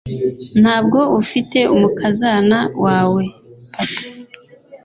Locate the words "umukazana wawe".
1.75-3.23